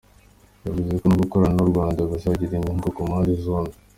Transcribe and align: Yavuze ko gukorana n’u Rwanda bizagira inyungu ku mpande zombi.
Yavuze 0.65 0.93
ko 1.01 1.07
gukorana 1.21 1.55
n’u 1.57 1.69
Rwanda 1.71 2.01
bizagira 2.11 2.53
inyungu 2.55 2.87
ku 2.95 3.01
mpande 3.07 3.33
zombi. 3.43 3.75